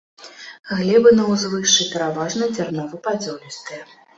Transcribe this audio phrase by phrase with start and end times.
[0.77, 3.83] Глебы на ўзвышшы пераважна дзярнова-падзолістыя.